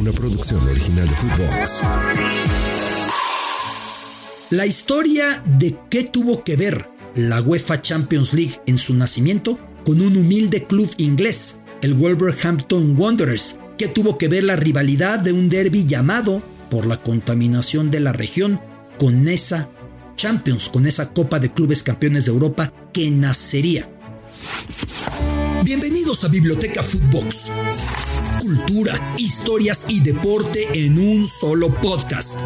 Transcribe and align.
una 0.00 0.12
producción 0.12 0.66
original 0.66 1.06
de 1.06 1.14
Footbox. 1.14 1.82
La 4.48 4.66
historia 4.66 5.42
de 5.58 5.78
qué 5.90 6.04
tuvo 6.04 6.42
que 6.42 6.56
ver 6.56 6.88
la 7.14 7.42
UEFA 7.42 7.82
Champions 7.82 8.32
League 8.32 8.54
en 8.66 8.78
su 8.78 8.94
nacimiento 8.94 9.58
con 9.84 10.00
un 10.00 10.16
humilde 10.16 10.64
club 10.64 10.90
inglés, 10.96 11.60
el 11.82 11.92
Wolverhampton 11.94 12.96
Wanderers, 12.98 13.60
que 13.76 13.88
tuvo 13.88 14.16
que 14.16 14.28
ver 14.28 14.44
la 14.44 14.56
rivalidad 14.56 15.18
de 15.18 15.32
un 15.32 15.50
derby 15.50 15.84
llamado, 15.86 16.42
por 16.70 16.86
la 16.86 17.02
contaminación 17.02 17.90
de 17.90 18.00
la 18.00 18.12
región, 18.12 18.60
con 18.98 19.28
esa 19.28 19.68
Champions, 20.16 20.70
con 20.70 20.86
esa 20.86 21.12
Copa 21.12 21.38
de 21.38 21.52
Clubes 21.52 21.82
Campeones 21.82 22.24
de 22.24 22.32
Europa 22.32 22.72
que 22.92 23.10
nacería. 23.10 23.88
Bienvenidos 25.62 26.24
a 26.24 26.28
Biblioteca 26.28 26.82
Footbox. 26.82 27.50
Cultura, 28.40 29.14
historias 29.18 29.90
y 29.90 30.00
deporte 30.00 30.66
en 30.72 30.98
un 30.98 31.28
solo 31.28 31.68
podcast. 31.82 32.40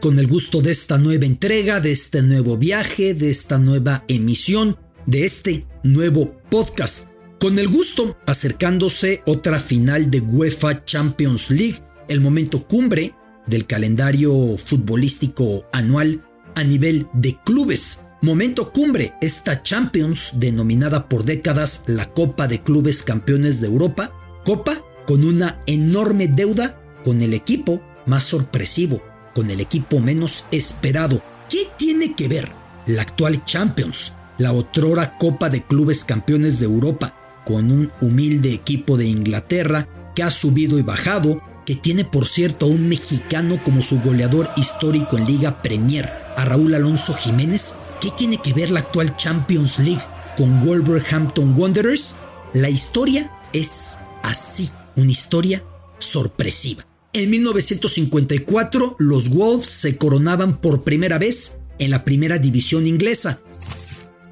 Con 0.00 0.20
el 0.20 0.28
gusto 0.28 0.62
de 0.62 0.70
esta 0.70 0.98
nueva 0.98 1.26
entrega, 1.26 1.80
de 1.80 1.90
este 1.90 2.22
nuevo 2.22 2.56
viaje, 2.56 3.14
de 3.14 3.28
esta 3.28 3.58
nueva 3.58 4.04
emisión, 4.06 4.78
de 5.06 5.24
este 5.24 5.66
nuevo 5.82 6.36
podcast. 6.48 7.08
Con 7.40 7.58
el 7.58 7.66
gusto 7.66 8.16
acercándose 8.24 9.24
otra 9.26 9.58
final 9.58 10.12
de 10.12 10.20
UEFA 10.20 10.84
Champions 10.84 11.50
League, 11.50 11.82
el 12.08 12.20
momento 12.20 12.68
cumbre 12.68 13.14
del 13.48 13.66
calendario 13.66 14.56
futbolístico 14.58 15.66
anual 15.72 16.24
a 16.54 16.62
nivel 16.62 17.08
de 17.14 17.36
clubes. 17.44 18.03
Momento 18.24 18.72
cumbre, 18.72 19.12
esta 19.20 19.62
Champions, 19.62 20.30
denominada 20.36 21.10
por 21.10 21.24
décadas 21.24 21.84
la 21.86 22.06
Copa 22.06 22.48
de 22.48 22.62
Clubes 22.62 23.02
Campeones 23.02 23.60
de 23.60 23.66
Europa, 23.66 24.14
Copa 24.46 24.80
con 25.06 25.26
una 25.26 25.60
enorme 25.66 26.26
deuda 26.26 26.80
con 27.04 27.20
el 27.20 27.34
equipo 27.34 27.82
más 28.06 28.22
sorpresivo, 28.24 29.02
con 29.34 29.50
el 29.50 29.60
equipo 29.60 30.00
menos 30.00 30.46
esperado. 30.52 31.22
¿Qué 31.50 31.68
tiene 31.76 32.14
que 32.14 32.28
ver 32.28 32.50
la 32.86 33.02
actual 33.02 33.44
Champions, 33.44 34.14
la 34.38 34.54
otrora 34.54 35.18
Copa 35.18 35.50
de 35.50 35.62
Clubes 35.62 36.02
Campeones 36.04 36.58
de 36.58 36.64
Europa, 36.64 37.42
con 37.44 37.70
un 37.70 37.92
humilde 38.00 38.54
equipo 38.54 38.96
de 38.96 39.04
Inglaterra 39.04 39.86
que 40.16 40.22
ha 40.22 40.30
subido 40.30 40.78
y 40.78 40.82
bajado, 40.82 41.42
que 41.66 41.74
tiene 41.74 42.06
por 42.06 42.26
cierto 42.26 42.64
a 42.64 42.70
un 42.70 42.88
mexicano 42.88 43.62
como 43.62 43.82
su 43.82 44.00
goleador 44.00 44.48
histórico 44.56 45.18
en 45.18 45.26
Liga 45.26 45.60
Premier, 45.60 46.10
a 46.38 46.46
Raúl 46.46 46.72
Alonso 46.72 47.12
Jiménez? 47.12 47.76
¿Qué 48.04 48.10
tiene 48.10 48.36
que 48.36 48.52
ver 48.52 48.70
la 48.70 48.80
actual 48.80 49.16
Champions 49.16 49.78
League 49.78 50.02
con 50.36 50.62
Wolverhampton 50.62 51.58
Wanderers? 51.58 52.16
La 52.52 52.68
historia 52.68 53.32
es 53.54 53.96
así, 54.22 54.68
una 54.94 55.10
historia 55.10 55.64
sorpresiva. 56.00 56.86
En 57.14 57.30
1954, 57.30 58.96
los 58.98 59.30
Wolves 59.30 59.66
se 59.68 59.96
coronaban 59.96 60.60
por 60.60 60.84
primera 60.84 61.16
vez 61.16 61.56
en 61.78 61.90
la 61.90 62.04
primera 62.04 62.36
división 62.36 62.86
inglesa. 62.86 63.40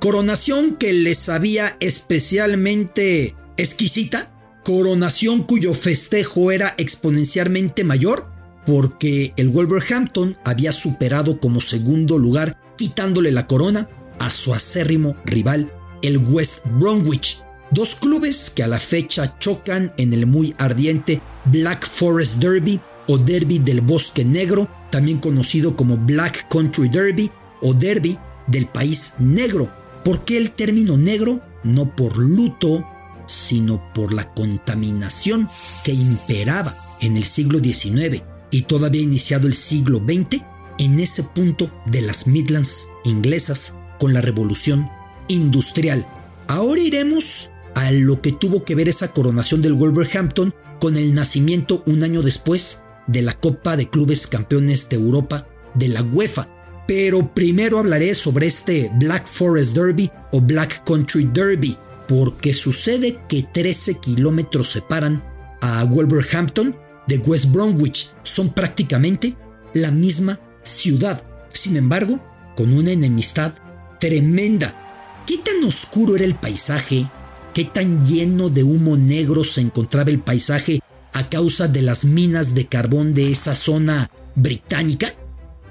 Coronación 0.00 0.76
que 0.76 0.92
les 0.92 1.16
sabía 1.16 1.78
especialmente 1.80 3.34
exquisita 3.56 4.34
coronación 4.66 5.44
cuyo 5.44 5.72
festejo 5.72 6.52
era 6.52 6.74
exponencialmente 6.76 7.84
mayor 7.84 8.30
porque 8.66 9.32
el 9.38 9.48
Wolverhampton 9.48 10.36
había 10.44 10.72
superado 10.72 11.40
como 11.40 11.62
segundo 11.62 12.18
lugar 12.18 12.61
quitándole 12.82 13.30
la 13.30 13.46
corona 13.46 13.88
a 14.18 14.28
su 14.32 14.52
acérrimo 14.52 15.14
rival, 15.24 15.72
el 16.02 16.18
West 16.18 16.66
Bromwich, 16.80 17.38
dos 17.70 17.94
clubes 17.94 18.50
que 18.50 18.64
a 18.64 18.66
la 18.66 18.80
fecha 18.80 19.38
chocan 19.38 19.94
en 19.98 20.12
el 20.12 20.26
muy 20.26 20.52
ardiente 20.58 21.22
Black 21.44 21.88
Forest 21.88 22.38
Derby 22.38 22.80
o 23.06 23.18
Derby 23.18 23.60
del 23.60 23.82
Bosque 23.82 24.24
Negro, 24.24 24.68
también 24.90 25.18
conocido 25.18 25.76
como 25.76 25.96
Black 25.96 26.48
Country 26.48 26.88
Derby 26.88 27.30
o 27.60 27.72
Derby 27.72 28.18
del 28.48 28.66
País 28.66 29.14
Negro. 29.20 29.72
¿Por 30.04 30.24
qué 30.24 30.36
el 30.36 30.50
término 30.50 30.98
negro? 30.98 31.40
No 31.62 31.94
por 31.94 32.16
luto, 32.16 32.84
sino 33.28 33.92
por 33.94 34.12
la 34.12 34.34
contaminación 34.34 35.48
que 35.84 35.92
imperaba 35.92 36.76
en 37.00 37.16
el 37.16 37.22
siglo 37.22 37.60
XIX 37.60 38.24
y 38.50 38.62
todavía 38.62 39.02
iniciado 39.02 39.46
el 39.46 39.54
siglo 39.54 39.98
XX 39.98 40.42
en 40.78 41.00
ese 41.00 41.22
punto 41.22 41.70
de 41.86 42.02
las 42.02 42.26
Midlands 42.26 42.88
inglesas 43.04 43.74
con 43.98 44.12
la 44.12 44.20
revolución 44.20 44.90
industrial. 45.28 46.06
Ahora 46.48 46.80
iremos 46.80 47.50
a 47.74 47.90
lo 47.92 48.20
que 48.20 48.32
tuvo 48.32 48.64
que 48.64 48.74
ver 48.74 48.88
esa 48.88 49.12
coronación 49.12 49.62
del 49.62 49.74
Wolverhampton 49.74 50.54
con 50.80 50.96
el 50.96 51.14
nacimiento 51.14 51.82
un 51.86 52.02
año 52.02 52.22
después 52.22 52.82
de 53.06 53.22
la 53.22 53.38
Copa 53.38 53.76
de 53.76 53.88
Clubes 53.88 54.26
Campeones 54.26 54.88
de 54.88 54.96
Europa 54.96 55.46
de 55.74 55.88
la 55.88 56.02
UEFA. 56.02 56.48
Pero 56.86 57.32
primero 57.32 57.78
hablaré 57.78 58.14
sobre 58.14 58.46
este 58.46 58.90
Black 58.96 59.26
Forest 59.26 59.74
Derby 59.74 60.10
o 60.32 60.40
Black 60.40 60.84
Country 60.84 61.30
Derby, 61.32 61.76
porque 62.08 62.52
sucede 62.52 63.18
que 63.28 63.44
13 63.44 63.98
kilómetros 64.00 64.70
separan 64.70 65.24
a 65.60 65.84
Wolverhampton 65.84 66.76
de 67.06 67.18
West 67.18 67.52
Bromwich. 67.52 68.10
Son 68.24 68.52
prácticamente 68.52 69.36
la 69.74 69.90
misma 69.90 70.40
ciudad. 70.62 71.22
Sin 71.52 71.76
embargo, 71.76 72.20
con 72.56 72.72
una 72.72 72.92
enemistad 72.92 73.54
tremenda. 74.00 75.22
¿Qué 75.26 75.38
tan 75.38 75.62
oscuro 75.64 76.16
era 76.16 76.24
el 76.24 76.34
paisaje? 76.34 77.08
¿Qué 77.54 77.64
tan 77.64 78.04
lleno 78.06 78.48
de 78.48 78.62
humo 78.62 78.96
negro 78.96 79.44
se 79.44 79.60
encontraba 79.60 80.10
el 80.10 80.20
paisaje 80.20 80.80
a 81.12 81.28
causa 81.28 81.68
de 81.68 81.82
las 81.82 82.04
minas 82.04 82.54
de 82.54 82.66
carbón 82.66 83.12
de 83.12 83.30
esa 83.30 83.54
zona 83.54 84.10
británica? 84.34 85.14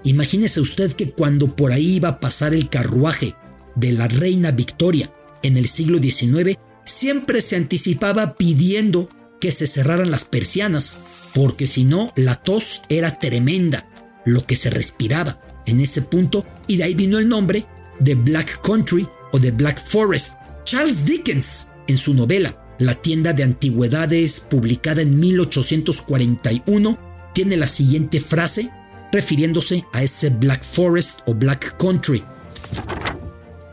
Imagínese 0.03 0.61
usted 0.61 0.93
que 0.93 1.11
cuando 1.11 1.55
por 1.55 1.71
ahí 1.71 1.95
iba 1.95 2.09
a 2.09 2.19
pasar 2.19 2.53
el 2.53 2.69
carruaje 2.69 3.35
de 3.75 3.91
la 3.91 4.07
reina 4.07 4.51
Victoria 4.51 5.13
en 5.43 5.57
el 5.57 5.67
siglo 5.67 5.99
XIX, 5.99 6.57
siempre 6.85 7.41
se 7.41 7.55
anticipaba 7.55 8.35
pidiendo 8.35 9.09
que 9.39 9.51
se 9.51 9.67
cerraran 9.67 10.11
las 10.11 10.23
persianas, 10.23 10.99
porque 11.33 11.67
si 11.67 11.83
no, 11.83 12.13
la 12.15 12.35
tos 12.35 12.81
era 12.89 13.19
tremenda, 13.19 13.87
lo 14.25 14.45
que 14.45 14.55
se 14.55 14.69
respiraba 14.69 15.39
en 15.65 15.79
ese 15.79 16.01
punto, 16.03 16.45
y 16.67 16.77
de 16.77 16.83
ahí 16.83 16.95
vino 16.95 17.19
el 17.19 17.29
nombre 17.29 17.65
de 17.99 18.15
Black 18.15 18.61
Country 18.61 19.07
o 19.31 19.39
de 19.39 19.51
Black 19.51 19.83
Forest. 19.83 20.35
Charles 20.63 21.05
Dickens, 21.05 21.71
en 21.87 21.97
su 21.97 22.13
novela 22.13 22.57
La 22.79 22.95
tienda 22.95 23.33
de 23.33 23.43
antigüedades, 23.43 24.47
publicada 24.49 25.01
en 25.01 25.19
1841, 25.19 26.97
tiene 27.33 27.57
la 27.57 27.67
siguiente 27.67 28.19
frase 28.19 28.71
refiriéndose 29.11 29.83
a 29.93 30.01
ese 30.01 30.29
Black 30.39 30.63
Forest 30.63 31.27
o 31.27 31.33
Black 31.33 31.77
Country. 31.77 32.23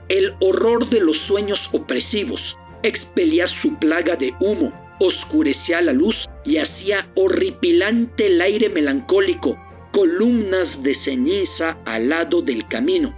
El 0.08 0.32
horror 0.40 0.88
de 0.90 1.00
los 1.00 1.16
sueños 1.26 1.58
opresivos 1.72 2.40
expelía 2.82 3.46
su 3.62 3.78
plaga 3.78 4.16
de 4.16 4.32
humo, 4.40 4.72
oscurecía 4.98 5.80
la 5.80 5.92
luz 5.92 6.14
y 6.44 6.58
hacía 6.58 7.08
horripilante 7.14 8.26
el 8.26 8.40
aire 8.40 8.68
melancólico, 8.68 9.56
columnas 9.98 10.80
de 10.84 10.94
ceniza 11.04 11.76
al 11.84 12.08
lado 12.08 12.40
del 12.40 12.68
camino. 12.68 13.12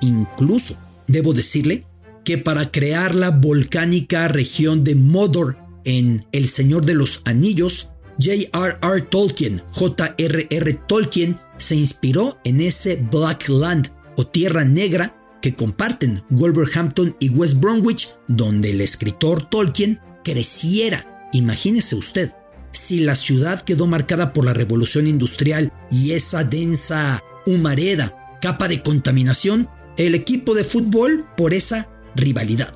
Incluso, 0.00 0.76
debo 1.08 1.32
decirle, 1.32 1.84
que 2.24 2.38
para 2.38 2.70
crear 2.70 3.16
la 3.16 3.30
volcánica 3.30 4.28
región 4.28 4.84
de 4.84 4.94
Mordor 4.94 5.56
en 5.84 6.24
El 6.30 6.46
Señor 6.46 6.84
de 6.84 6.94
los 6.94 7.22
Anillos, 7.24 7.90
J.R.R. 8.16 9.02
Tolkien, 9.10 9.60
J.R.R. 9.72 10.74
Tolkien, 10.86 11.40
se 11.56 11.74
inspiró 11.74 12.38
en 12.44 12.60
ese 12.60 13.04
Black 13.10 13.48
Land 13.48 13.90
o 14.16 14.24
Tierra 14.24 14.64
Negra 14.64 15.16
que 15.42 15.56
comparten 15.56 16.22
Wolverhampton 16.30 17.16
y 17.18 17.30
West 17.30 17.58
Bromwich, 17.58 18.10
donde 18.28 18.70
el 18.70 18.80
escritor 18.80 19.50
Tolkien 19.50 19.98
creciera. 20.22 21.28
Imagínese 21.32 21.96
usted, 21.96 22.30
si 22.72 23.00
la 23.00 23.14
ciudad 23.14 23.62
quedó 23.62 23.86
marcada 23.86 24.32
por 24.32 24.44
la 24.44 24.54
revolución 24.54 25.06
industrial 25.06 25.72
y 25.90 26.12
esa 26.12 26.44
densa 26.44 27.22
humareda, 27.46 28.38
capa 28.40 28.68
de 28.68 28.82
contaminación, 28.82 29.68
el 29.96 30.14
equipo 30.14 30.54
de 30.54 30.64
fútbol 30.64 31.26
por 31.36 31.54
esa 31.54 31.90
rivalidad. 32.16 32.72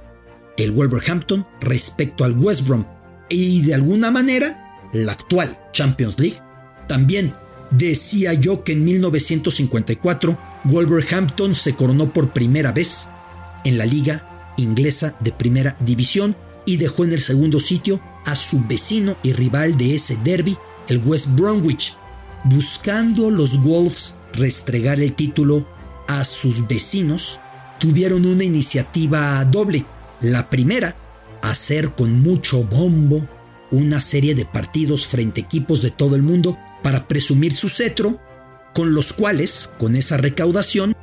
El 0.57 0.73
Wolverhampton 0.73 1.47
respecto 1.61 2.25
al 2.25 2.33
West 2.39 2.67
Brom 2.67 2.85
y 3.29 3.63
de 3.63 3.75
alguna 3.75 4.11
manera 4.11 4.81
la 4.93 5.13
actual 5.13 5.59
Champions 5.73 6.19
League. 6.19 6.41
También 6.89 7.35
decía 7.71 8.33
yo 8.35 8.65
que 8.65 8.73
en 8.73 8.85
1954 8.85 10.39
Wolverhampton 10.65 11.55
se 11.55 11.75
coronó 11.75 12.13
por 12.13 12.33
primera 12.33 12.73
vez 12.73 13.09
en 13.65 13.79
la 13.79 13.87
liga 13.87 14.55
inglesa 14.57 15.17
de 15.21 15.33
primera 15.33 15.77
división 15.81 16.37
y 16.65 16.77
dejó 16.77 17.05
en 17.05 17.13
el 17.13 17.21
segundo 17.21 17.61
sitio 17.61 18.01
a 18.27 18.37
su 18.37 18.63
vecino 18.67 19.17
y 19.23 19.33
rival 19.33 19.79
de 19.79 19.95
ese 19.95 20.17
derby, 20.23 20.57
el 20.89 20.99
West 20.99 21.35
Bromwich, 21.35 21.97
buscando 22.45 23.31
los 23.31 23.63
Wolves 23.63 24.17
restregar 24.35 25.01
el 25.01 25.15
título 25.15 25.67
a 26.09 26.25
sus 26.25 26.67
vecinos, 26.69 27.41
tuvieron 27.79 28.27
una 28.27 28.45
iniciativa 28.45 29.45
doble. 29.45 29.87
La 30.21 30.51
primera, 30.51 30.97
hacer 31.43 31.95
con 31.95 32.21
mucho 32.21 32.65
bombo 32.65 33.27
una 33.71 34.01
serie 34.01 34.35
de 34.35 34.45
partidos 34.45 35.07
frente 35.07 35.41
a 35.41 35.45
equipos 35.45 35.83
de 35.83 35.91
todo 35.91 36.17
el 36.17 36.23
mundo 36.23 36.59
para 36.83 37.09
presumir 37.09 37.53
su 37.53 37.69
cetro, 37.69 38.21
con 38.75 38.95
los 38.95 39.13
cuales, 39.13 39.73
con 39.79 39.97
esa 39.97 40.17
recaudación, 40.17 40.95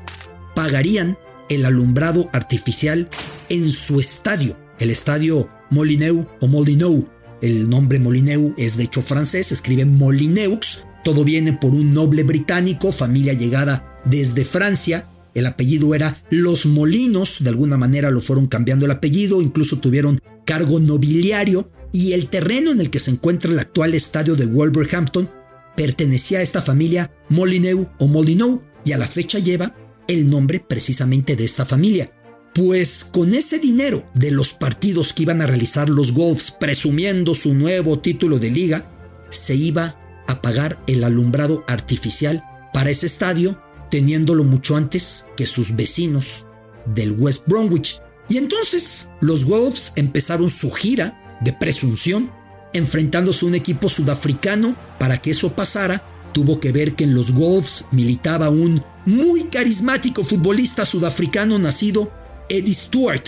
pagarían 0.56 1.18
el 1.50 1.66
alumbrado 1.66 2.30
artificial 2.34 3.10
en 3.50 3.72
su 3.72 4.00
estadio, 4.00 4.58
el 4.80 4.90
estadio 4.90 5.50
Molineux 5.70 6.28
o 6.40 6.48
Molinou. 6.48 7.10
El 7.44 7.70
nombre 7.70 8.00
Molineux 8.00 8.54
es 8.56 8.78
de 8.78 8.86
hecho 8.86 9.02
francés, 9.02 9.48
se 9.48 9.54
escribe 9.54 9.84
Molineux. 9.84 10.86
Todo 11.04 11.26
viene 11.26 11.52
por 11.52 11.72
un 11.72 11.94
noble 11.94 12.24
británico, 12.24 12.90
familia 12.94 13.34
llegada 13.34 14.00
desde 14.06 14.46
Francia. 14.46 15.10
El 15.34 15.46
apellido 15.46 15.94
era 15.94 16.24
Los 16.30 16.66
Molinos, 16.66 17.44
de 17.44 17.50
alguna 17.50 17.78
manera 17.78 18.12
lo 18.12 18.22
fueron 18.22 18.48
cambiando 18.48 18.86
el 18.86 18.92
apellido, 18.92 19.42
incluso 19.42 19.80
tuvieron 19.80 20.22
cargo 20.46 20.80
nobiliario 20.80 21.70
y 21.92 22.14
el 22.14 22.30
terreno 22.30 22.72
en 22.72 22.80
el 22.80 22.90
que 22.90 23.00
se 23.00 23.12
encuentra 23.12 23.52
el 23.52 23.60
actual 23.60 23.94
estadio 23.94 24.36
de 24.36 24.46
Wolverhampton 24.46 25.30
pertenecía 25.76 26.40
a 26.40 26.44
esta 26.44 26.62
familia 26.62 27.12
Molineux 27.28 27.90
o 28.00 28.08
Molinou 28.08 28.62
y 28.86 28.94
a 28.94 28.98
la 28.98 29.08
fecha 29.08 29.40
lleva 29.40 29.76
el 30.08 30.30
nombre 30.30 30.62
precisamente 30.62 31.36
de 31.36 31.44
esta 31.44 31.66
familia. 31.66 32.10
Pues 32.54 33.04
con 33.04 33.34
ese 33.34 33.58
dinero 33.58 34.08
de 34.14 34.30
los 34.30 34.54
partidos 34.54 35.12
que 35.12 35.24
iban 35.24 35.42
a 35.42 35.48
realizar 35.48 35.90
los 35.90 36.14
Wolves 36.14 36.52
presumiendo 36.52 37.34
su 37.34 37.56
nuevo 37.56 38.00
título 38.00 38.38
de 38.38 38.52
liga, 38.52 38.92
se 39.30 39.56
iba 39.56 40.00
a 40.28 40.42
pagar 40.42 40.80
el 40.86 41.04
alumbrado 41.04 41.64
artificial 41.68 42.44
para 42.72 42.92
ese 42.92 43.08
estadio, 43.08 43.60
teniéndolo 43.90 44.44
mucho 44.44 44.76
antes 44.76 45.26
que 45.36 45.48
sus 45.48 45.76
vecinos 45.76 46.46
del 46.86 47.14
West 47.14 47.48
Bromwich. 47.48 48.00
Y 48.30 48.38
entonces 48.38 49.10
los 49.20 49.46
Wolves 49.46 49.94
empezaron 49.96 50.52
su 50.52 50.72
gira 50.72 51.40
de 51.42 51.54
presunción, 51.54 52.32
enfrentándose 52.74 53.46
a 53.46 53.50
un 53.50 53.56
equipo 53.56 53.90
sudafricano. 53.90 54.76
Para 55.00 55.18
que 55.18 55.32
eso 55.32 55.56
pasara, 55.56 56.06
tuvo 56.34 56.60
que 56.60 56.72
ver 56.72 56.96
que 56.96 57.04
en 57.04 57.16
los 57.16 57.34
Wolves 57.34 57.86
militaba 57.92 58.50
un 58.50 58.84
muy 59.08 59.46
carismático 59.46 60.24
futbolista 60.24 60.86
sudafricano 60.86 61.58
nacido 61.58 62.12
Eddie 62.50 62.74
Stewart. 62.74 63.24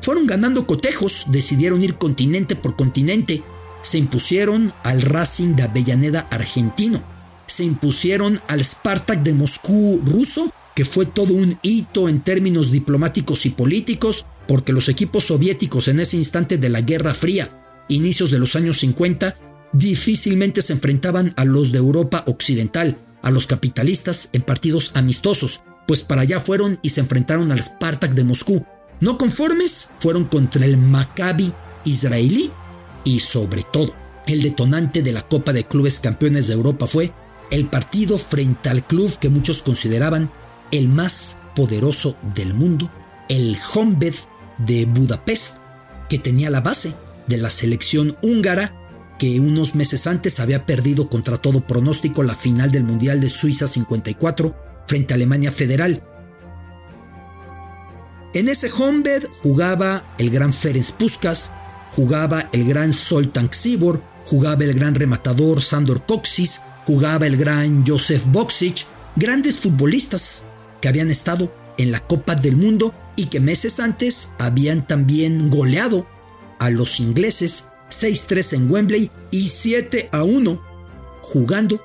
Fueron 0.00 0.26
ganando 0.26 0.66
cotejos, 0.66 1.24
decidieron 1.28 1.82
ir 1.82 1.96
continente 1.96 2.56
por 2.56 2.76
continente, 2.76 3.42
se 3.82 3.98
impusieron 3.98 4.72
al 4.84 5.02
Racing 5.02 5.54
de 5.54 5.64
Avellaneda 5.64 6.28
argentino, 6.30 7.02
se 7.46 7.64
impusieron 7.64 8.40
al 8.46 8.64
Spartak 8.64 9.22
de 9.22 9.34
Moscú 9.34 10.00
ruso, 10.04 10.52
que 10.74 10.84
fue 10.84 11.06
todo 11.06 11.34
un 11.34 11.58
hito 11.62 12.08
en 12.08 12.20
términos 12.20 12.70
diplomáticos 12.70 13.46
y 13.46 13.50
políticos, 13.50 14.26
porque 14.46 14.72
los 14.72 14.88
equipos 14.88 15.24
soviéticos 15.24 15.88
en 15.88 16.00
ese 16.00 16.16
instante 16.16 16.56
de 16.56 16.68
la 16.68 16.82
Guerra 16.82 17.14
Fría, 17.14 17.84
inicios 17.88 18.30
de 18.30 18.38
los 18.38 18.54
años 18.54 18.78
50, 18.78 19.36
difícilmente 19.72 20.62
se 20.62 20.74
enfrentaban 20.74 21.34
a 21.36 21.44
los 21.44 21.72
de 21.72 21.78
Europa 21.78 22.24
Occidental, 22.26 22.98
a 23.22 23.30
los 23.30 23.46
capitalistas 23.46 24.30
en 24.32 24.42
partidos 24.42 24.92
amistosos, 24.94 25.62
pues 25.88 26.02
para 26.02 26.20
allá 26.20 26.38
fueron 26.38 26.78
y 26.82 26.90
se 26.90 27.00
enfrentaron 27.00 27.50
al 27.50 27.62
Spartak 27.62 28.12
de 28.12 28.22
Moscú. 28.22 28.64
No 29.00 29.16
conformes, 29.16 29.92
fueron 29.98 30.26
contra 30.26 30.66
el 30.66 30.76
Maccabi 30.76 31.50
israelí 31.86 32.52
y 33.04 33.20
sobre 33.20 33.62
todo, 33.62 33.94
el 34.26 34.42
detonante 34.42 35.02
de 35.02 35.12
la 35.12 35.26
Copa 35.26 35.54
de 35.54 35.64
Clubes 35.64 35.98
Campeones 35.98 36.46
de 36.46 36.52
Europa 36.52 36.86
fue 36.86 37.14
el 37.50 37.68
partido 37.68 38.18
frente 38.18 38.68
al 38.68 38.86
club 38.86 39.18
que 39.18 39.30
muchos 39.30 39.62
consideraban 39.62 40.30
el 40.72 40.88
más 40.90 41.38
poderoso 41.56 42.18
del 42.34 42.52
mundo, 42.52 42.92
el 43.30 43.56
Honved 43.72 44.14
de 44.58 44.84
Budapest, 44.84 45.56
que 46.10 46.18
tenía 46.18 46.50
la 46.50 46.60
base 46.60 46.92
de 47.28 47.38
la 47.38 47.48
selección 47.48 48.18
húngara 48.20 48.74
que 49.18 49.40
unos 49.40 49.74
meses 49.74 50.06
antes 50.06 50.38
había 50.38 50.66
perdido 50.66 51.08
contra 51.08 51.38
todo 51.38 51.66
pronóstico 51.66 52.22
la 52.22 52.34
final 52.34 52.70
del 52.70 52.84
Mundial 52.84 53.22
de 53.22 53.30
Suiza 53.30 53.66
54 53.66 54.67
frente 54.88 55.14
a 55.14 55.16
Alemania 55.16 55.52
Federal. 55.52 56.02
En 58.34 58.48
ese 58.48 58.70
homebed 58.70 59.24
jugaba 59.42 60.14
el 60.18 60.30
gran 60.30 60.52
Ferenc 60.52 60.90
Puskas, 60.92 61.52
jugaba 61.92 62.48
el 62.52 62.66
gran 62.66 62.92
Soltan 62.92 63.48
Ksibor, 63.48 64.02
jugaba 64.26 64.64
el 64.64 64.74
gran 64.74 64.94
rematador 64.94 65.62
Sandor 65.62 66.04
Koksis, 66.04 66.62
jugaba 66.86 67.26
el 67.26 67.36
gran 67.36 67.86
Josef 67.86 68.26
Boksic, 68.26 68.86
grandes 69.16 69.58
futbolistas 69.58 70.46
que 70.80 70.88
habían 70.88 71.10
estado 71.10 71.52
en 71.78 71.92
la 71.92 72.00
Copa 72.00 72.34
del 72.34 72.56
Mundo 72.56 72.94
y 73.16 73.26
que 73.26 73.40
meses 73.40 73.80
antes 73.80 74.32
habían 74.38 74.86
también 74.86 75.50
goleado 75.50 76.06
a 76.58 76.70
los 76.70 77.00
ingleses 77.00 77.68
6-3 77.90 78.56
en 78.56 78.70
Wembley 78.70 79.10
y 79.30 79.48
7 79.48 80.10
1 80.12 80.62
jugando 81.22 81.82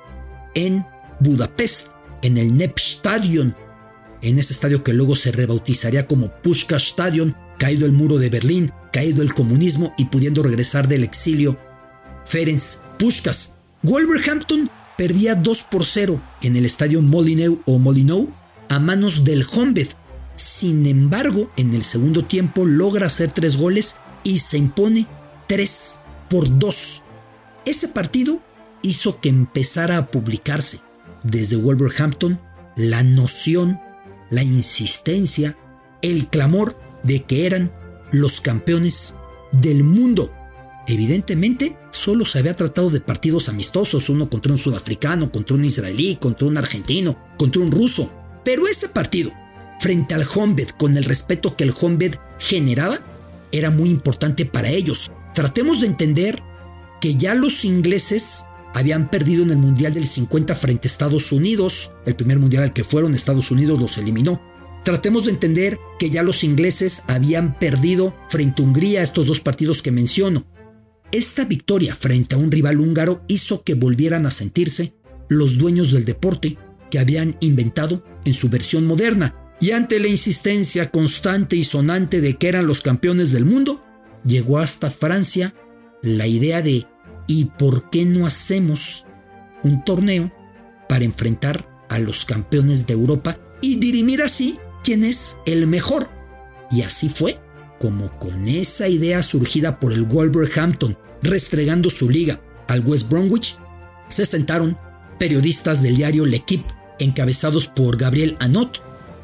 en 0.54 0.86
Budapest, 1.20 1.92
en 2.24 2.38
el 2.38 2.56
NEP 2.56 2.78
Stadion, 2.78 3.54
en 4.22 4.38
ese 4.38 4.54
estadio 4.54 4.82
que 4.82 4.94
luego 4.94 5.14
se 5.14 5.30
rebautizaría 5.30 6.06
como 6.06 6.30
Pushka 6.40 6.76
Stadion, 6.76 7.36
caído 7.58 7.84
el 7.84 7.92
muro 7.92 8.16
de 8.16 8.30
Berlín, 8.30 8.72
caído 8.94 9.22
el 9.22 9.34
comunismo 9.34 9.94
y 9.98 10.06
pudiendo 10.06 10.42
regresar 10.42 10.88
del 10.88 11.04
exilio. 11.04 11.58
Ferenc 12.24 12.62
Pushkas. 12.98 13.56
Wolverhampton 13.82 14.70
perdía 14.96 15.34
2 15.34 15.64
por 15.64 15.84
0 15.84 16.22
en 16.40 16.56
el 16.56 16.64
estadio 16.64 17.02
Molineux 17.02 17.60
o 17.66 17.78
Molinou 17.78 18.32
a 18.70 18.78
manos 18.78 19.24
del 19.24 19.44
Honved. 19.52 19.88
Sin 20.36 20.86
embargo, 20.86 21.52
en 21.58 21.74
el 21.74 21.84
segundo 21.84 22.24
tiempo 22.24 22.64
logra 22.64 23.06
hacer 23.06 23.32
tres 23.32 23.58
goles 23.58 23.96
y 24.22 24.38
se 24.38 24.56
impone 24.56 25.06
3 25.46 26.00
por 26.30 26.58
2. 26.58 27.02
Ese 27.66 27.88
partido 27.88 28.42
hizo 28.82 29.20
que 29.20 29.28
empezara 29.28 29.98
a 29.98 30.10
publicarse 30.10 30.83
desde 31.24 31.56
Wolverhampton 31.56 32.40
la 32.76 33.02
noción, 33.02 33.80
la 34.30 34.42
insistencia, 34.42 35.58
el 36.02 36.28
clamor 36.28 36.78
de 37.02 37.22
que 37.22 37.46
eran 37.46 37.72
los 38.12 38.40
campeones 38.40 39.16
del 39.52 39.82
mundo. 39.84 40.32
Evidentemente, 40.86 41.78
solo 41.90 42.26
se 42.26 42.38
había 42.38 42.54
tratado 42.54 42.90
de 42.90 43.00
partidos 43.00 43.48
amistosos, 43.48 44.08
uno 44.10 44.28
contra 44.28 44.52
un 44.52 44.58
sudafricano, 44.58 45.32
contra 45.32 45.56
un 45.56 45.64
israelí, 45.64 46.16
contra 46.16 46.46
un 46.46 46.58
argentino, 46.58 47.18
contra 47.38 47.62
un 47.62 47.70
ruso. 47.70 48.12
Pero 48.44 48.68
ese 48.68 48.88
partido, 48.90 49.32
frente 49.80 50.14
al 50.14 50.26
Honved, 50.34 50.70
con 50.70 50.96
el 50.96 51.04
respeto 51.04 51.56
que 51.56 51.64
el 51.64 51.74
Honved 51.80 52.16
generaba, 52.38 52.98
era 53.50 53.70
muy 53.70 53.88
importante 53.88 54.44
para 54.44 54.68
ellos. 54.68 55.10
Tratemos 55.34 55.80
de 55.80 55.86
entender 55.86 56.42
que 57.00 57.16
ya 57.16 57.34
los 57.34 57.64
ingleses 57.64 58.44
habían 58.74 59.08
perdido 59.08 59.44
en 59.44 59.50
el 59.50 59.56
Mundial 59.56 59.94
del 59.94 60.06
50 60.06 60.54
frente 60.56 60.88
a 60.88 60.90
Estados 60.90 61.32
Unidos. 61.32 61.92
El 62.04 62.16
primer 62.16 62.38
Mundial 62.38 62.64
al 62.64 62.72
que 62.72 62.84
fueron 62.84 63.14
Estados 63.14 63.50
Unidos 63.50 63.78
los 63.80 63.96
eliminó. 63.96 64.42
Tratemos 64.84 65.24
de 65.24 65.30
entender 65.30 65.78
que 65.98 66.10
ya 66.10 66.22
los 66.22 66.44
ingleses 66.44 67.04
habían 67.06 67.58
perdido 67.58 68.14
frente 68.28 68.60
a 68.60 68.64
Hungría 68.66 69.02
estos 69.02 69.28
dos 69.28 69.40
partidos 69.40 69.80
que 69.80 69.92
menciono. 69.92 70.44
Esta 71.12 71.44
victoria 71.44 71.94
frente 71.94 72.34
a 72.34 72.38
un 72.38 72.50
rival 72.50 72.80
húngaro 72.80 73.24
hizo 73.28 73.62
que 73.62 73.74
volvieran 73.74 74.26
a 74.26 74.32
sentirse 74.32 74.96
los 75.28 75.56
dueños 75.56 75.92
del 75.92 76.04
deporte 76.04 76.58
que 76.90 76.98
habían 76.98 77.36
inventado 77.40 78.04
en 78.24 78.34
su 78.34 78.48
versión 78.48 78.86
moderna. 78.86 79.54
Y 79.60 79.70
ante 79.70 80.00
la 80.00 80.08
insistencia 80.08 80.90
constante 80.90 81.54
y 81.54 81.62
sonante 81.62 82.20
de 82.20 82.34
que 82.34 82.48
eran 82.48 82.66
los 82.66 82.82
campeones 82.82 83.30
del 83.30 83.44
mundo, 83.44 83.82
llegó 84.24 84.58
hasta 84.58 84.90
Francia 84.90 85.54
la 86.02 86.26
idea 86.26 86.60
de 86.60 86.86
¿y 87.26 87.46
por 87.46 87.90
qué 87.90 88.04
no 88.04 88.26
hacemos 88.26 89.06
un 89.62 89.84
torneo 89.84 90.32
para 90.88 91.04
enfrentar 91.04 91.68
a 91.88 91.98
los 91.98 92.24
campeones 92.24 92.86
de 92.86 92.94
Europa 92.94 93.38
y 93.60 93.76
dirimir 93.76 94.22
así 94.22 94.58
quién 94.82 95.04
es 95.04 95.36
el 95.46 95.66
mejor? 95.66 96.10
Y 96.70 96.82
así 96.82 97.08
fue, 97.08 97.40
como 97.78 98.18
con 98.18 98.48
esa 98.48 98.88
idea 98.88 99.22
surgida 99.22 99.80
por 99.80 99.92
el 99.92 100.04
Wolverhampton 100.04 100.98
restregando 101.22 101.90
su 101.90 102.10
liga 102.10 102.40
al 102.68 102.80
West 102.80 103.08
Bromwich, 103.08 103.56
se 104.08 104.26
sentaron 104.26 104.78
periodistas 105.18 105.82
del 105.82 105.96
diario 105.96 106.26
L'Equipe 106.26 106.72
encabezados 106.98 107.68
por 107.68 107.96
Gabriel 107.96 108.36
Anot 108.40 108.82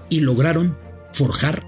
y 0.09 0.21
lograron 0.21 0.77
forjar 1.13 1.67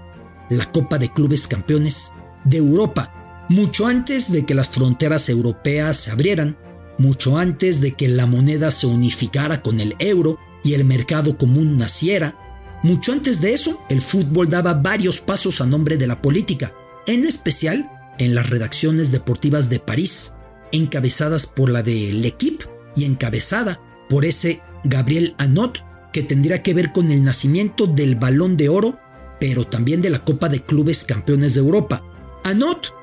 la 0.49 0.71
Copa 0.71 0.97
de 0.97 1.11
Clubes 1.11 1.47
Campeones 1.47 2.11
de 2.43 2.57
Europa 2.57 3.22
mucho 3.49 3.87
antes 3.87 4.31
de 4.31 4.45
que 4.45 4.55
las 4.55 4.69
fronteras 4.69 5.29
europeas 5.29 5.97
se 5.97 6.11
abrieran, 6.11 6.57
mucho 6.97 7.37
antes 7.37 7.81
de 7.81 7.93
que 7.93 8.07
la 8.07 8.25
moneda 8.25 8.71
se 8.71 8.87
unificara 8.87 9.61
con 9.61 9.79
el 9.79 9.95
euro 9.99 10.37
y 10.63 10.73
el 10.73 10.85
mercado 10.85 11.37
común 11.37 11.77
naciera, 11.77 12.37
mucho 12.83 13.13
antes 13.13 13.41
de 13.41 13.53
eso, 13.53 13.81
el 13.89 14.01
fútbol 14.01 14.49
daba 14.49 14.73
varios 14.73 15.21
pasos 15.21 15.61
a 15.61 15.65
nombre 15.65 15.97
de 15.97 16.07
la 16.07 16.21
política, 16.21 16.73
en 17.07 17.23
especial 17.23 17.89
en 18.19 18.35
las 18.35 18.49
redacciones 18.49 19.11
deportivas 19.11 19.69
de 19.69 19.79
París, 19.79 20.33
encabezadas 20.71 21.47
por 21.47 21.69
la 21.69 21.81
de 21.81 22.11
L'Equipe 22.11 22.65
y 22.95 23.05
encabezada 23.05 23.79
por 24.09 24.25
ese 24.25 24.61
Gabriel 24.83 25.35
Anot, 25.37 25.83
que 26.11 26.23
tendría 26.23 26.61
que 26.61 26.73
ver 26.73 26.91
con 26.91 27.09
el 27.11 27.23
nacimiento 27.23 27.87
del 27.87 28.15
Balón 28.15 28.57
de 28.57 28.69
Oro, 28.69 28.99
pero 29.39 29.65
también 29.65 30.01
de 30.01 30.09
la 30.09 30.23
Copa 30.23 30.49
de 30.49 30.61
Clubes 30.61 31.05
Campeones 31.05 31.53
de 31.53 31.61
Europa. 31.61 32.03
Anot 32.43 32.93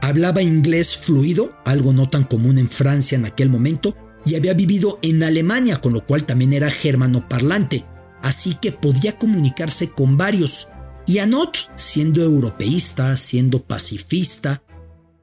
hablaba 0.00 0.42
inglés 0.42 0.96
fluido, 0.96 1.54
algo 1.64 1.92
no 1.92 2.08
tan 2.08 2.24
común 2.24 2.58
en 2.58 2.68
Francia 2.68 3.16
en 3.16 3.24
aquel 3.24 3.48
momento, 3.48 3.96
y 4.24 4.34
había 4.34 4.54
vivido 4.54 4.98
en 5.02 5.22
Alemania, 5.22 5.80
con 5.80 5.92
lo 5.92 6.04
cual 6.04 6.26
también 6.26 6.52
era 6.52 6.70
germanoparlante, 6.70 7.84
así 8.22 8.56
que 8.60 8.72
podía 8.72 9.18
comunicarse 9.18 9.90
con 9.90 10.16
varios. 10.16 10.68
Y 11.06 11.18
Anot, 11.18 11.70
siendo 11.74 12.22
europeísta, 12.22 13.16
siendo 13.16 13.64
pacifista, 13.64 14.62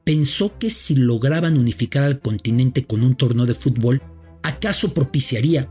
pensó 0.04 0.58
que 0.58 0.70
si 0.70 0.96
lograban 0.96 1.56
unificar 1.56 2.02
al 2.02 2.20
continente 2.20 2.84
con 2.84 3.02
un 3.02 3.14
torneo 3.14 3.46
de 3.46 3.54
fútbol, 3.54 4.02
acaso 4.42 4.94
propiciaría 4.94 5.70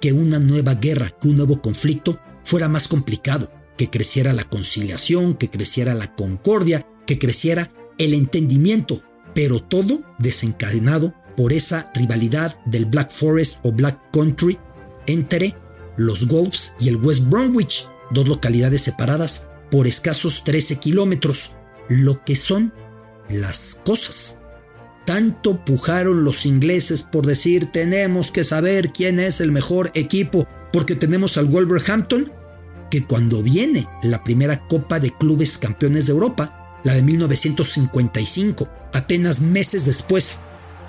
que 0.00 0.12
una 0.12 0.38
nueva 0.38 0.74
guerra, 0.74 1.16
que 1.20 1.28
un 1.28 1.36
nuevo 1.36 1.62
conflicto 1.62 2.18
fuera 2.44 2.68
más 2.68 2.88
complicado, 2.88 3.50
que 3.78 3.90
creciera 3.90 4.32
la 4.32 4.44
conciliación, 4.44 5.34
que 5.34 5.50
creciera 5.50 5.94
la 5.94 6.14
concordia, 6.14 6.86
que 7.06 7.18
creciera 7.18 7.72
el 7.98 8.14
entendimiento, 8.14 9.02
pero 9.34 9.62
todo 9.62 10.02
desencadenado 10.18 11.14
por 11.36 11.52
esa 11.52 11.90
rivalidad 11.94 12.58
del 12.66 12.86
Black 12.86 13.10
Forest 13.10 13.64
o 13.64 13.72
Black 13.72 14.00
Country 14.12 14.58
entre 15.06 15.56
los 15.96 16.26
Wolves 16.28 16.74
y 16.80 16.88
el 16.88 16.96
West 16.96 17.28
Bromwich, 17.28 17.88
dos 18.10 18.28
localidades 18.28 18.82
separadas 18.82 19.48
por 19.70 19.86
escasos 19.86 20.44
13 20.44 20.78
kilómetros, 20.78 21.52
lo 21.88 22.24
que 22.24 22.36
son 22.36 22.72
las 23.28 23.80
cosas. 23.84 24.38
Tanto 25.06 25.64
pujaron 25.64 26.24
los 26.24 26.46
ingleses 26.46 27.02
por 27.02 27.26
decir 27.26 27.70
tenemos 27.70 28.30
que 28.30 28.44
saber 28.44 28.90
quién 28.90 29.18
es 29.18 29.40
el 29.40 29.52
mejor 29.52 29.90
equipo 29.94 30.46
porque 30.72 30.94
tenemos 30.94 31.36
al 31.36 31.46
Wolverhampton, 31.46 32.32
que 32.90 33.04
cuando 33.04 33.42
viene 33.42 33.86
la 34.02 34.24
primera 34.24 34.66
Copa 34.66 35.00
de 35.00 35.12
Clubes 35.12 35.58
Campeones 35.58 36.06
de 36.06 36.12
Europa, 36.12 36.63
la 36.84 36.94
de 36.94 37.02
1955, 37.02 38.68
apenas 38.92 39.40
meses 39.40 39.84
después 39.84 40.40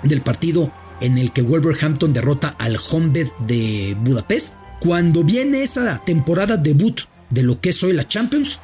del 0.02 0.20
partido 0.20 0.72
en 1.00 1.18
el 1.18 1.32
que 1.32 1.42
Wolverhampton 1.42 2.12
derrota 2.12 2.54
al 2.58 2.78
Honved 2.90 3.28
de 3.46 3.96
Budapest, 4.00 4.54
cuando 4.80 5.24
viene 5.24 5.62
esa 5.62 6.02
temporada 6.04 6.56
debut 6.56 7.00
de 7.30 7.42
lo 7.42 7.60
que 7.60 7.70
es 7.70 7.82
hoy 7.82 7.92
la 7.92 8.06
Champions, 8.06 8.60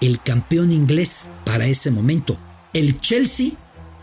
el 0.00 0.20
campeón 0.22 0.72
inglés 0.72 1.30
para 1.44 1.66
ese 1.66 1.90
momento, 1.90 2.38
el 2.72 3.00
Chelsea, 3.00 3.52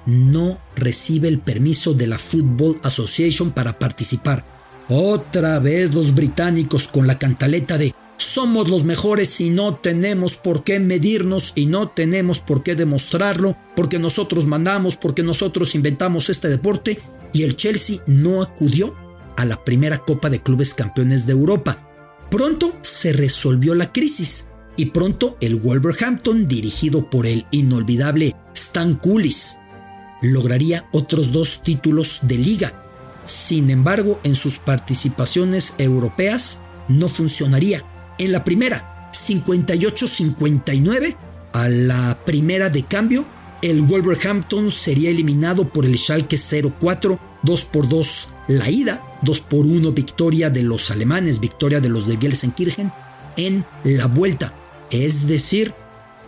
no 0.05 0.59
recibe 0.75 1.27
el 1.27 1.39
permiso 1.39 1.93
de 1.93 2.07
la 2.07 2.17
Football 2.17 2.79
Association 2.83 3.51
para 3.51 3.77
participar. 3.77 4.45
Otra 4.87 5.59
vez 5.59 5.93
los 5.93 6.15
británicos 6.15 6.87
con 6.87 7.05
la 7.05 7.19
cantaleta 7.19 7.77
de 7.77 7.93
somos 8.19 8.67
los 8.67 8.83
mejores 8.83 9.39
y 9.39 9.49
no 9.49 9.75
tenemos 9.75 10.35
por 10.35 10.63
qué 10.63 10.79
medirnos 10.79 11.53
y 11.55 11.65
no 11.65 11.87
tenemos 11.87 12.41
por 12.41 12.63
qué 12.63 12.75
demostrarlo, 12.75 13.57
porque 13.75 13.97
nosotros 13.97 14.45
mandamos, 14.45 14.97
porque 14.97 15.23
nosotros 15.23 15.73
inventamos 15.73 16.29
este 16.29 16.49
deporte 16.49 16.99
y 17.33 17.43
el 17.43 17.55
Chelsea 17.55 18.03
no 18.07 18.41
acudió 18.41 18.93
a 19.37 19.45
la 19.45 19.63
primera 19.63 19.99
Copa 19.99 20.29
de 20.29 20.43
Clubes 20.43 20.73
Campeones 20.73 21.25
de 21.25 21.31
Europa. 21.31 21.87
Pronto 22.29 22.77
se 22.81 23.13
resolvió 23.13 23.73
la 23.73 23.91
crisis 23.93 24.49
y 24.75 24.87
pronto 24.87 25.37
el 25.39 25.55
Wolverhampton, 25.55 26.45
dirigido 26.45 27.09
por 27.09 27.25
el 27.25 27.47
inolvidable 27.51 28.35
Stan 28.53 28.95
Coolies, 28.95 29.59
lograría 30.21 30.89
otros 30.91 31.31
dos 31.31 31.63
títulos 31.63 32.19
de 32.23 32.37
liga. 32.37 32.85
Sin 33.23 33.69
embargo, 33.69 34.19
en 34.23 34.35
sus 34.35 34.57
participaciones 34.57 35.73
europeas 35.77 36.61
no 36.89 37.07
funcionaría 37.07 37.85
en 38.19 38.31
la 38.31 38.43
primera, 38.43 39.09
58-59, 39.13 41.15
a 41.53 41.67
la 41.67 42.19
primera 42.25 42.69
de 42.69 42.83
cambio, 42.83 43.25
el 43.61 43.81
Wolverhampton 43.81 44.71
sería 44.71 45.09
eliminado 45.09 45.67
por 45.67 45.85
el 45.85 45.97
Schalke 45.97 46.37
04, 46.37 47.19
2 47.43 47.65
por 47.65 47.89
2 47.89 48.29
la 48.47 48.69
ida, 48.69 49.03
2 49.23 49.39
por 49.41 49.65
1 49.65 49.91
victoria 49.91 50.49
de 50.49 50.63
los 50.63 50.91
alemanes, 50.91 51.39
victoria 51.39 51.81
de 51.81 51.89
los 51.89 52.07
de 52.07 52.17
Gelsenkirchen 52.17 52.91
en 53.37 53.65
la 53.83 54.07
vuelta. 54.07 54.53
Es 54.91 55.27
decir, 55.27 55.73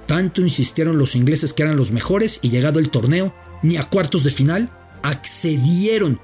tanto 0.08 0.42
insistieron 0.42 0.98
los 0.98 1.16
ingleses 1.16 1.54
que 1.54 1.64
eran 1.64 1.78
los 1.78 1.92
mejores 1.92 2.40
y 2.42 2.50
llegado 2.50 2.80
el 2.80 2.90
torneo, 2.90 3.34
ni 3.64 3.78
a 3.78 3.86
cuartos 3.86 4.24
de 4.24 4.32
final, 4.32 4.70
accedieron. 5.04 6.20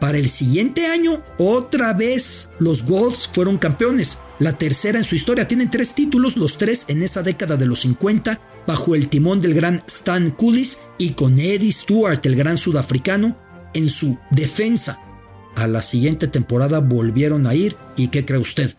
Para 0.00 0.16
el 0.16 0.28
siguiente 0.30 0.86
año, 0.86 1.22
otra 1.38 1.92
vez 1.92 2.48
los 2.58 2.86
Wolves 2.86 3.28
fueron 3.32 3.58
campeones 3.58 4.18
la 4.40 4.56
tercera 4.56 4.98
en 4.98 5.04
su 5.04 5.14
historia. 5.14 5.46
Tienen 5.46 5.70
tres 5.70 5.94
títulos, 5.94 6.36
los 6.36 6.58
tres 6.58 6.86
en 6.88 7.02
esa 7.02 7.22
década 7.22 7.56
de 7.56 7.66
los 7.66 7.80
50, 7.80 8.40
bajo 8.66 8.94
el 8.94 9.08
timón 9.08 9.40
del 9.40 9.54
gran 9.54 9.84
Stan 9.86 10.30
Coolies 10.30 10.80
y 10.98 11.10
con 11.10 11.38
Eddie 11.38 11.72
Stewart, 11.72 12.20
el 12.24 12.34
gran 12.34 12.56
sudafricano, 12.56 13.36
en 13.74 13.88
su 13.88 14.18
defensa. 14.30 15.02
A 15.56 15.66
la 15.66 15.82
siguiente 15.82 16.26
temporada 16.26 16.80
volvieron 16.80 17.46
a 17.46 17.54
ir 17.54 17.76
y 17.96 18.08
¿qué 18.08 18.24
cree 18.24 18.40
usted? 18.40 18.74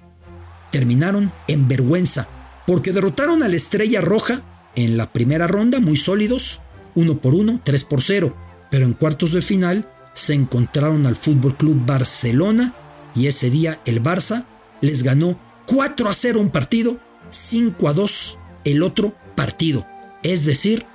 Terminaron 0.71 1.31
en 1.47 1.67
vergüenza 1.67 2.27
porque 2.65 2.91
derrotaron 2.91 3.43
a 3.43 3.47
la 3.47 3.55
Estrella 3.55 4.01
Roja 4.01 4.71
en 4.75 4.97
la 4.97 5.13
primera 5.13 5.45
ronda 5.45 5.79
muy 5.79 5.97
sólidos, 5.97 6.61
uno 6.95 7.19
por 7.21 7.35
uno, 7.35 7.61
tres 7.63 7.83
por 7.83 8.01
cero, 8.01 8.35
pero 8.71 8.85
en 8.85 8.93
cuartos 8.93 9.33
de 9.33 9.41
final 9.41 9.90
se 10.13 10.33
encontraron 10.33 11.05
al 11.05 11.15
Fútbol 11.15 11.55
Club 11.57 11.85
Barcelona 11.85 12.75
y 13.15 13.27
ese 13.27 13.49
día 13.49 13.79
el 13.85 14.01
Barça 14.01 14.45
les 14.81 15.03
ganó 15.03 15.39
4 15.67 16.09
a 16.09 16.13
0 16.13 16.39
un 16.39 16.49
partido, 16.49 16.99
5 17.29 17.87
a 17.87 17.93
2 17.93 18.39
el 18.65 18.83
otro 18.83 19.15
partido. 19.35 19.85
Es 20.23 20.45
decir, 20.45 20.85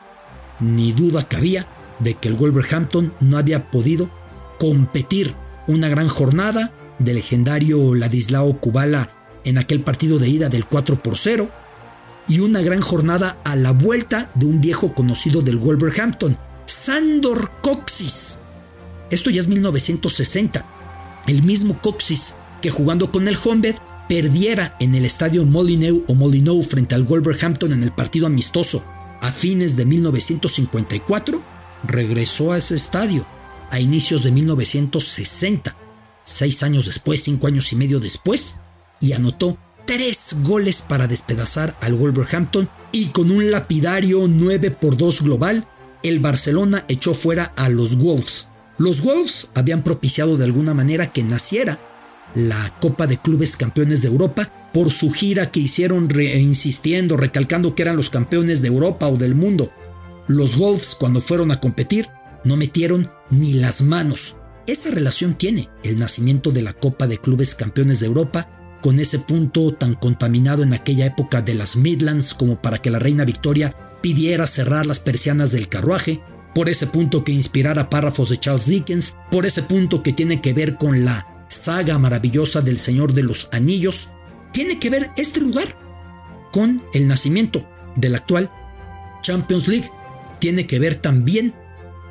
ni 0.60 0.92
duda 0.92 1.26
cabía 1.28 1.68
de 1.98 2.14
que 2.14 2.28
el 2.28 2.34
Wolverhampton 2.34 3.14
no 3.20 3.38
había 3.38 3.70
podido 3.70 4.10
competir 4.58 5.34
una 5.66 5.88
gran 5.88 6.08
jornada 6.08 6.72
del 6.98 7.16
legendario 7.16 7.94
Ladislao 7.94 8.60
Kubala 8.60 9.10
en 9.44 9.58
aquel 9.58 9.82
partido 9.82 10.18
de 10.18 10.28
ida 10.28 10.48
del 10.48 10.66
4 10.66 11.02
por 11.02 11.18
0 11.18 11.50
y 12.28 12.40
una 12.40 12.60
gran 12.60 12.80
jornada 12.80 13.38
a 13.44 13.54
la 13.56 13.72
vuelta 13.72 14.30
de 14.34 14.46
un 14.46 14.60
viejo 14.60 14.94
conocido 14.94 15.42
del 15.42 15.58
Wolverhampton, 15.58 16.36
Sandor 16.66 17.50
Coxis. 17.62 18.40
Esto 19.10 19.30
ya 19.30 19.40
es 19.40 19.48
1960. 19.48 21.24
El 21.26 21.42
mismo 21.42 21.80
Coxis 21.80 22.36
que 22.60 22.70
jugando 22.70 23.12
con 23.12 23.28
el 23.28 23.36
Honved 23.44 23.76
perdiera 24.08 24.76
en 24.80 24.94
el 24.94 25.04
estadio 25.04 25.44
Molineux 25.44 26.04
o 26.08 26.14
Molyneux 26.14 26.66
frente 26.66 26.94
al 26.94 27.04
Wolverhampton 27.04 27.72
en 27.72 27.82
el 27.82 27.92
partido 27.92 28.26
amistoso 28.26 28.84
a 29.20 29.32
fines 29.32 29.76
de 29.76 29.84
1954, 29.84 31.44
regresó 31.84 32.52
a 32.52 32.58
ese 32.58 32.74
estadio 32.74 33.26
a 33.70 33.80
inicios 33.80 34.22
de 34.22 34.30
1960, 34.30 35.76
seis 36.24 36.62
años 36.62 36.86
después, 36.86 37.22
cinco 37.22 37.46
años 37.46 37.72
y 37.72 37.76
medio 37.76 37.98
después, 37.98 38.60
y 39.00 39.12
anotó 39.12 39.58
tres 39.86 40.36
goles 40.42 40.82
para 40.82 41.06
despedazar 41.06 41.76
al 41.80 41.94
Wolverhampton 41.94 42.68
y 42.92 43.06
con 43.06 43.30
un 43.30 43.50
lapidario 43.50 44.26
9 44.28 44.70
por 44.72 44.96
2 44.96 45.22
global, 45.22 45.68
el 46.02 46.20
Barcelona 46.20 46.84
echó 46.88 47.14
fuera 47.14 47.52
a 47.56 47.68
los 47.68 47.96
Wolves. 47.96 48.50
Los 48.78 49.02
Wolves 49.02 49.50
habían 49.54 49.82
propiciado 49.82 50.36
de 50.36 50.44
alguna 50.44 50.74
manera 50.74 51.12
que 51.12 51.22
naciera 51.22 51.80
la 52.34 52.78
Copa 52.80 53.06
de 53.06 53.18
Clubes 53.18 53.56
Campeones 53.56 54.02
de 54.02 54.08
Europa 54.08 54.70
por 54.72 54.92
su 54.92 55.10
gira 55.10 55.50
que 55.50 55.60
hicieron 55.60 56.08
insistiendo, 56.20 57.16
recalcando 57.16 57.74
que 57.74 57.82
eran 57.82 57.96
los 57.96 58.10
campeones 58.10 58.60
de 58.60 58.68
Europa 58.68 59.08
o 59.08 59.16
del 59.16 59.34
mundo. 59.34 59.70
Los 60.26 60.58
Wolves 60.58 60.96
cuando 60.98 61.20
fueron 61.20 61.50
a 61.50 61.60
competir 61.60 62.08
no 62.44 62.56
metieron 62.56 63.10
ni 63.30 63.54
las 63.54 63.80
manos. 63.80 64.36
Esa 64.66 64.90
relación 64.90 65.34
tiene 65.34 65.70
el 65.82 65.98
nacimiento 65.98 66.50
de 66.50 66.62
la 66.62 66.74
Copa 66.74 67.06
de 67.06 67.18
Clubes 67.18 67.54
Campeones 67.54 68.00
de 68.00 68.06
Europa 68.06 68.78
con 68.82 69.00
ese 69.00 69.18
punto 69.20 69.72
tan 69.72 69.94
contaminado 69.94 70.62
en 70.62 70.74
aquella 70.74 71.06
época 71.06 71.40
de 71.40 71.54
las 71.54 71.76
Midlands 71.76 72.34
como 72.34 72.60
para 72.60 72.78
que 72.78 72.90
la 72.90 72.98
reina 72.98 73.24
Victoria 73.24 73.74
pidiera 74.02 74.46
cerrar 74.46 74.86
las 74.86 75.00
persianas 75.00 75.52
del 75.52 75.68
carruaje, 75.68 76.20
por 76.56 76.70
ese 76.70 76.86
punto 76.86 77.22
que 77.22 77.32
inspirara 77.32 77.90
párrafos 77.90 78.30
de 78.30 78.40
Charles 78.40 78.64
Dickens, 78.64 79.18
por 79.30 79.44
ese 79.44 79.62
punto 79.62 80.02
que 80.02 80.14
tiene 80.14 80.40
que 80.40 80.54
ver 80.54 80.78
con 80.78 81.04
la 81.04 81.44
saga 81.48 81.98
maravillosa 81.98 82.62
del 82.62 82.78
Señor 82.78 83.12
de 83.12 83.22
los 83.22 83.50
Anillos, 83.52 84.12
tiene 84.54 84.78
que 84.78 84.88
ver 84.88 85.10
este 85.18 85.42
lugar 85.42 85.78
con 86.52 86.82
el 86.94 87.08
nacimiento 87.08 87.68
del 87.94 88.14
actual 88.14 88.50
Champions 89.20 89.68
League. 89.68 89.90
Tiene 90.38 90.66
que 90.66 90.78
ver 90.78 90.94
también 90.94 91.52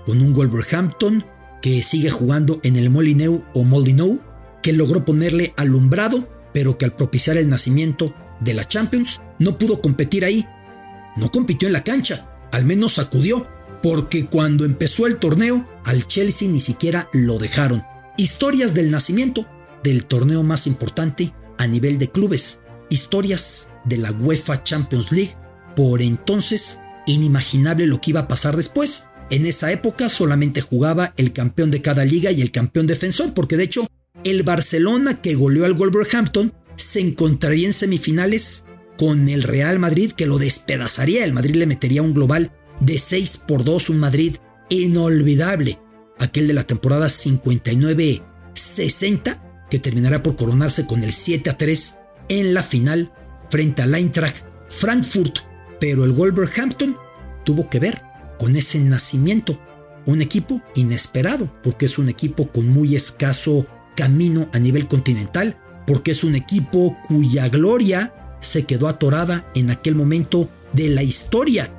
con 0.06 0.22
un 0.22 0.36
Wolverhampton 0.36 1.26
que 1.60 1.82
sigue 1.82 2.12
jugando 2.12 2.60
en 2.62 2.76
el 2.76 2.92
Molineux 2.92 3.46
o 3.56 3.64
Molineux, 3.64 4.20
que 4.62 4.74
logró 4.74 5.06
ponerle 5.06 5.56
alumbrado, 5.58 6.30
pero 6.54 6.78
que 6.78 6.86
al 6.86 6.96
propiciar 6.96 7.38
el 7.38 7.50
nacimiento 7.50 8.14
de 8.42 8.54
la 8.54 8.68
Champions 8.68 9.24
no 9.40 9.58
pudo 9.58 9.82
competir 9.82 10.24
ahí. 10.24 10.46
No 11.18 11.32
compitió 11.32 11.68
en 11.68 11.74
la 11.74 11.84
cancha, 11.84 12.30
al 12.52 12.64
menos 12.64 12.94
sacudió, 12.94 13.55
porque 13.82 14.26
cuando 14.26 14.66
empezó 14.66 15.08
el 15.08 15.18
torneo 15.18 15.68
al 15.86 16.08
Chelsea 16.08 16.50
ni 16.50 16.60
siquiera 16.60 17.10
lo 17.14 17.38
dejaron. 17.38 17.84
Historias 18.18 18.74
del 18.74 18.92
nacimiento 18.92 19.48
del 19.84 20.06
torneo 20.06 20.44
más 20.44 20.68
importante 20.68 21.34
a 21.58 21.68
nivel 21.68 21.98
de 21.98 22.10
clubes. 22.10 22.62
Historias 22.90 23.72
de 23.86 23.98
la 23.98 24.12
UEFA 24.12 24.64
Champions 24.64 25.12
League. 25.12 25.36
Por 25.76 26.02
entonces, 26.02 26.80
inimaginable 27.06 27.88
lo 27.88 28.02
que 28.02 28.12
iba 28.12 28.22
a 28.22 28.28
pasar 28.28 28.56
después. 28.56 29.06
En 29.30 29.46
esa 29.46 29.72
época 29.72 30.10
solamente 30.10 30.62
jugaba 30.62 31.14
el 31.18 31.34
campeón 31.34 31.72
de 31.72 31.82
cada 31.82 32.06
liga 32.06 32.32
y 32.32 32.42
el 32.42 32.52
campeón 32.52 32.88
defensor, 32.88 33.34
porque 33.34 33.58
de 33.58 33.64
hecho 33.64 33.88
el 34.24 34.44
Barcelona 34.44 35.22
que 35.22 35.36
goleó 35.36 35.66
al 35.66 35.74
Wolverhampton 35.74 36.54
se 36.76 37.00
encontraría 37.00 37.68
en 37.68 37.74
semifinales 37.74 38.66
con 38.98 39.28
el 39.30 39.44
Real 39.44 39.80
Madrid 39.80 40.12
que 40.12 40.26
lo 40.26 40.38
despedazaría. 40.38 41.26
El 41.26 41.34
Madrid 41.34 41.56
le 41.56 41.66
metería 41.66 42.02
un 42.02 42.14
global 42.14 42.52
de 42.80 43.00
6 43.00 43.46
por 43.48 43.64
2, 43.64 43.90
un 43.90 44.00
Madrid 44.00 44.36
inolvidable, 44.70 45.80
aquel 46.20 46.48
de 46.48 46.54
la 46.54 46.66
temporada 46.66 47.08
59-60 47.08 49.42
que 49.70 49.80
terminará 49.80 50.24
por 50.24 50.36
coronarse 50.36 50.86
con 50.86 51.04
el 51.04 51.14
7 51.14 51.50
a 51.50 51.58
3 51.58 52.00
en 52.30 52.54
la 52.54 52.64
final 52.64 53.12
frente 53.50 53.82
al 53.82 53.96
Eintracht 53.96 54.46
Frankfurt, 54.70 55.40
pero 55.80 56.06
el 56.06 56.12
Wolverhampton 56.12 56.98
tuvo 57.44 57.70
que 57.70 57.80
ver 57.80 58.02
con 58.40 58.56
ese 58.56 58.80
nacimiento, 58.80 59.60
un 60.06 60.22
equipo 60.22 60.62
inesperado, 60.76 61.52
porque 61.64 61.86
es 61.86 61.98
un 61.98 62.10
equipo 62.10 62.52
con 62.52 62.68
muy 62.68 62.96
escaso 62.96 63.66
camino 63.96 64.50
a 64.54 64.60
nivel 64.60 64.88
continental, 64.88 65.58
porque 65.88 66.12
es 66.12 66.24
un 66.24 66.36
equipo 66.36 66.98
cuya 67.08 67.50
gloria 67.50 68.38
se 68.40 68.66
quedó 68.66 68.88
atorada 68.88 69.50
en 69.56 69.72
aquel 69.72 69.96
momento 69.96 70.50
de 70.74 70.90
la 70.90 71.04
historia. 71.04 71.72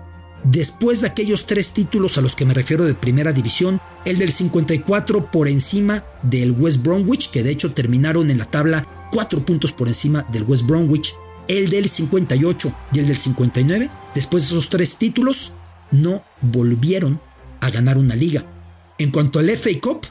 Después 0.51 1.01
de 1.01 1.09
aquellos 1.09 1.47
tres 1.47 1.73
títulos 1.73 2.19
a 2.19 2.21
los 2.21 2.37
que 2.37 2.45
me 2.47 2.55
refiero 2.55 2.85
de 2.85 2.95
primera 2.95 3.33
división, 3.33 3.81
el 4.05 4.17
del 4.17 4.31
54 4.31 5.33
por 5.33 5.49
encima 5.49 6.05
del 6.23 6.53
West 6.53 6.85
Bromwich, 6.85 7.33
que 7.33 7.43
de 7.43 7.51
hecho 7.51 7.73
terminaron 7.73 8.31
en 8.31 8.39
la 8.39 8.49
tabla 8.49 9.09
cuatro 9.11 9.45
puntos 9.45 9.73
por 9.73 9.89
encima 9.89 10.25
del 10.31 10.45
West 10.45 10.65
Bromwich, 10.65 11.15
el 11.49 11.69
del 11.69 11.89
58 11.89 12.77
y 12.93 12.99
el 13.01 13.09
del 13.09 13.17
59, 13.17 13.91
después 14.15 14.45
de 14.45 14.47
esos 14.51 14.71
tres 14.71 14.97
títulos, 14.97 15.55
no 15.91 16.25
volvieron 16.41 17.21
a 17.61 17.71
ganar 17.71 17.99
una 17.99 18.15
liga. 18.15 18.47
En 18.99 19.11
cuanto 19.11 19.41
al 19.41 19.51
FA 19.51 19.71
Cup, 19.83 20.07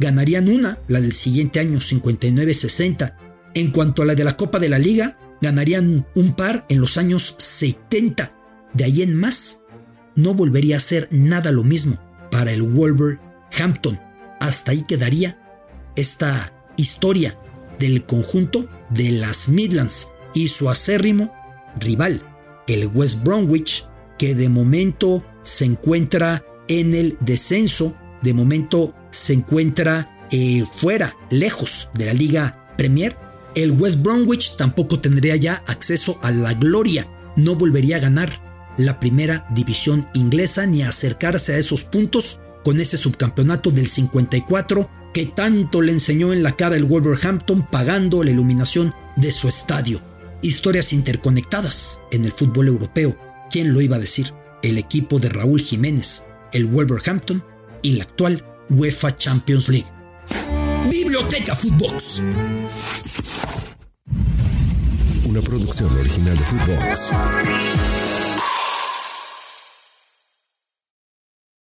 ganarían 0.00 0.48
una, 0.48 0.78
la 0.88 1.00
del 1.00 1.12
siguiente 1.12 1.60
año 1.60 1.78
59-60. 1.78 3.14
En 3.54 3.70
cuanto 3.70 4.02
a 4.02 4.06
la 4.06 4.16
de 4.16 4.24
la 4.24 4.36
Copa 4.36 4.58
de 4.58 4.68
la 4.68 4.78
Liga, 4.80 5.18
ganarían 5.40 6.04
un 6.16 6.34
par 6.34 6.66
en 6.68 6.80
los 6.80 6.96
años 6.96 7.36
70. 7.38 8.34
De 8.74 8.84
ahí 8.84 9.02
en 9.02 9.14
más, 9.14 9.62
no 10.18 10.34
volvería 10.34 10.78
a 10.78 10.80
ser 10.80 11.06
nada 11.12 11.52
lo 11.52 11.62
mismo 11.62 11.96
para 12.32 12.50
el 12.50 12.62
Wolverhampton. 12.62 14.00
Hasta 14.40 14.72
ahí 14.72 14.82
quedaría 14.82 15.38
esta 15.94 16.52
historia 16.76 17.38
del 17.78 18.04
conjunto 18.04 18.68
de 18.90 19.12
las 19.12 19.48
Midlands 19.48 20.08
y 20.34 20.48
su 20.48 20.68
acérrimo 20.68 21.32
rival, 21.78 22.20
el 22.66 22.88
West 22.88 23.22
Bromwich, 23.22 23.86
que 24.18 24.34
de 24.34 24.48
momento 24.48 25.24
se 25.44 25.66
encuentra 25.66 26.44
en 26.66 26.94
el 26.96 27.16
descenso, 27.20 27.96
de 28.20 28.34
momento 28.34 28.96
se 29.10 29.34
encuentra 29.34 30.26
eh, 30.32 30.64
fuera, 30.74 31.16
lejos 31.30 31.90
de 31.94 32.06
la 32.06 32.12
Liga 32.12 32.74
Premier. 32.76 33.16
El 33.54 33.70
West 33.70 34.02
Bromwich 34.02 34.56
tampoco 34.56 34.98
tendría 34.98 35.36
ya 35.36 35.62
acceso 35.68 36.18
a 36.22 36.32
la 36.32 36.54
gloria, 36.54 37.08
no 37.36 37.54
volvería 37.54 37.96
a 37.96 38.00
ganar 38.00 38.47
la 38.78 38.98
primera 38.98 39.46
división 39.50 40.08
inglesa 40.14 40.64
ni 40.66 40.82
acercarse 40.82 41.54
a 41.54 41.58
esos 41.58 41.84
puntos 41.84 42.40
con 42.64 42.80
ese 42.80 42.96
subcampeonato 42.96 43.70
del 43.70 43.88
54 43.88 44.88
que 45.12 45.26
tanto 45.26 45.82
le 45.82 45.92
enseñó 45.92 46.32
en 46.32 46.42
la 46.42 46.56
cara 46.56 46.76
el 46.76 46.84
Wolverhampton 46.84 47.66
pagando 47.70 48.22
la 48.22 48.30
iluminación 48.30 48.94
de 49.16 49.32
su 49.32 49.48
estadio. 49.48 50.00
Historias 50.42 50.92
interconectadas 50.92 52.00
en 52.12 52.24
el 52.24 52.32
fútbol 52.32 52.68
europeo. 52.68 53.18
¿Quién 53.50 53.72
lo 53.72 53.80
iba 53.80 53.96
a 53.96 54.00
decir? 54.00 54.32
El 54.62 54.78
equipo 54.78 55.18
de 55.18 55.28
Raúl 55.28 55.60
Jiménez, 55.60 56.24
el 56.52 56.66
Wolverhampton 56.66 57.44
y 57.82 57.92
la 57.92 58.04
actual 58.04 58.44
UEFA 58.70 59.16
Champions 59.16 59.68
League. 59.68 59.86
Biblioteca 60.88 61.54
Footbox. 61.54 62.22
Una 65.24 65.40
producción 65.42 65.92
original 65.96 66.36
de 66.36 66.44
Footbox. 66.44 67.12